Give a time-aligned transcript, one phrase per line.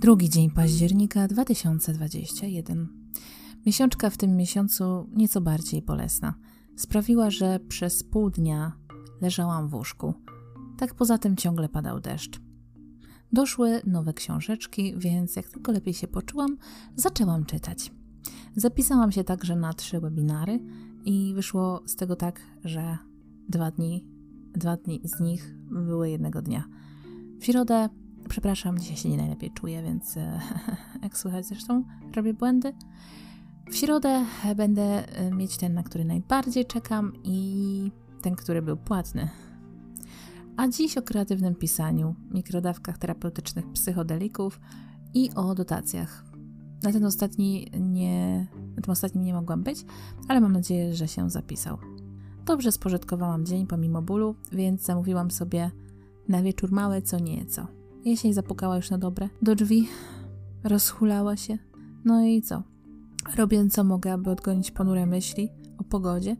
[0.00, 2.88] Drugi dzień października 2021.
[3.66, 6.34] Miesiączka w tym miesiącu nieco bardziej bolesna.
[6.76, 8.72] Sprawiła, że przez pół dnia
[9.20, 10.14] leżałam w łóżku.
[10.78, 12.40] Tak poza tym ciągle padał deszcz.
[13.32, 16.56] Doszły nowe książeczki, więc jak tylko lepiej się poczułam,
[16.96, 17.92] zaczęłam czytać.
[18.56, 20.60] Zapisałam się także na trzy webinary
[21.04, 22.98] i wyszło z tego tak, że
[23.48, 24.04] dwa dni,
[24.52, 26.64] dwa dni z nich były jednego dnia.
[27.40, 27.88] W środę
[28.30, 30.40] Przepraszam, dzisiaj się nie najlepiej czuję, więc e,
[31.02, 31.84] jak słychać zresztą,
[32.16, 32.72] robię błędy.
[33.70, 34.24] W środę
[34.56, 37.90] będę e, mieć ten, na który najbardziej czekam i
[38.22, 39.28] ten, który był płatny.
[40.56, 44.60] A dziś o kreatywnym pisaniu, mikrodawkach terapeutycznych psychodelików
[45.14, 46.24] i o dotacjach.
[46.82, 49.84] Na ten ostatni nie, na tym ostatnim nie mogłam być,
[50.28, 51.78] ale mam nadzieję, że się zapisał.
[52.44, 55.70] Dobrze spożytkowałam dzień pomimo bólu, więc zamówiłam sobie
[56.28, 57.79] na wieczór małe co nieco.
[58.04, 59.88] Jesień zapukała już na dobre do drzwi,
[60.64, 61.58] rozhulała się.
[62.04, 62.62] No i co?
[63.36, 65.48] Robię co mogę, aby odgonić ponure myśli
[65.78, 66.36] o pogodzie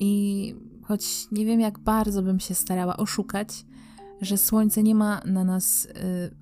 [0.00, 3.66] i choć nie wiem jak bardzo bym się starała oszukać,
[4.20, 5.88] że słońce nie ma na nas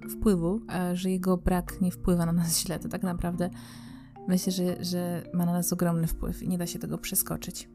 [0.05, 3.51] y, wpływu, a że jego brak nie wpływa na nas źle, to tak naprawdę
[4.29, 7.69] myślę, że, że ma na nas ogromny wpływ i nie da się tego przeskoczyć.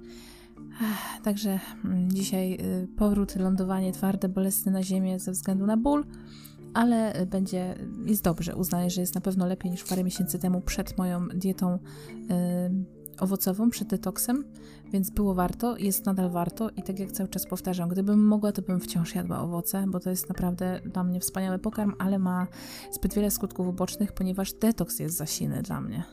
[1.23, 6.05] Także mm, dzisiaj y, powrót, lądowanie twarde, bolesne na ziemię ze względu na ból
[6.77, 7.75] ale będzie,
[8.05, 8.55] jest dobrze.
[8.55, 13.69] Uznaję, że jest na pewno lepiej niż parę miesięcy temu przed moją dietą y, owocową,
[13.69, 14.43] przed detoksem,
[14.91, 18.61] więc było warto, jest nadal warto i tak jak cały czas powtarzam, gdybym mogła, to
[18.61, 22.47] bym wciąż jadła owoce, bo to jest naprawdę dla mnie wspaniały pokarm, ale ma
[22.91, 26.03] zbyt wiele skutków ubocznych, ponieważ detoks jest za silny dla mnie.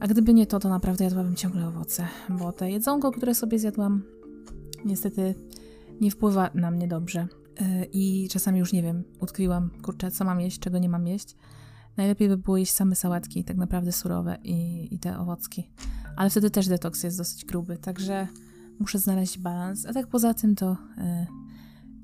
[0.00, 4.02] A gdyby nie to, to naprawdę jadłabym ciągle owoce, bo te jedzonko, które sobie zjadłam,
[4.84, 5.34] niestety
[6.00, 7.28] nie wpływa na mnie dobrze.
[7.60, 11.36] E, i czasami już nie wiem, utkwiłam, kurczę, co mam jeść, czego nie mam jeść.
[11.96, 15.70] Najlepiej by było jeść same sałatki, tak naprawdę surowe i, i te owocki.
[16.16, 18.28] Ale wtedy też detoks jest dosyć gruby, także
[18.78, 19.86] muszę znaleźć balans.
[19.86, 21.04] A tak poza tym to yy,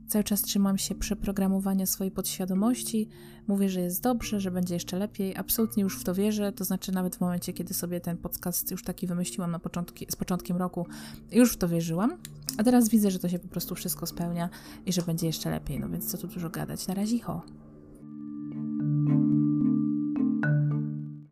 [0.08, 3.08] cały czas trzymam się przeprogramowania swojej podświadomości.
[3.48, 5.36] Mówię, że jest dobrze, że będzie jeszcze lepiej.
[5.36, 6.52] Absolutnie już w to wierzę.
[6.52, 10.16] To znaczy, nawet w momencie, kiedy sobie ten podcast już taki wymyśliłam na początki, z
[10.16, 10.86] początkiem roku,
[11.32, 12.18] już w to wierzyłam.
[12.58, 14.48] A teraz widzę, że to się po prostu wszystko spełnia
[14.86, 16.86] i że będzie jeszcze lepiej, no więc co tu dużo gadać.
[16.86, 17.42] Na razie ho.